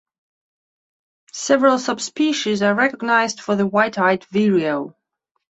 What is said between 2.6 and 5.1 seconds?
are recognized for the white-eyed vireo.